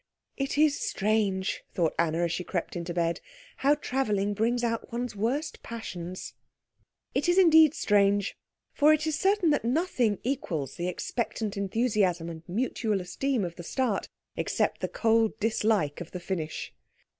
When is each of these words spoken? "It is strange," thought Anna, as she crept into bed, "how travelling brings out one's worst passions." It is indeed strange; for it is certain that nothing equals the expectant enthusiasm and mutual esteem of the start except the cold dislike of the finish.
"It 0.35 0.57
is 0.57 0.79
strange," 0.79 1.63
thought 1.75 1.93
Anna, 1.99 2.23
as 2.23 2.31
she 2.31 2.43
crept 2.43 2.75
into 2.75 2.91
bed, 2.91 3.21
"how 3.57 3.75
travelling 3.75 4.33
brings 4.33 4.63
out 4.63 4.91
one's 4.91 5.15
worst 5.15 5.61
passions." 5.61 6.33
It 7.13 7.29
is 7.29 7.37
indeed 7.37 7.75
strange; 7.75 8.35
for 8.73 8.93
it 8.93 9.05
is 9.05 9.13
certain 9.15 9.51
that 9.51 9.63
nothing 9.63 10.17
equals 10.23 10.73
the 10.75 10.87
expectant 10.87 11.55
enthusiasm 11.55 12.29
and 12.31 12.41
mutual 12.47 12.99
esteem 12.99 13.45
of 13.45 13.57
the 13.57 13.63
start 13.63 14.09
except 14.35 14.81
the 14.81 14.87
cold 14.87 15.39
dislike 15.39 16.01
of 16.01 16.09
the 16.09 16.19
finish. 16.19 16.73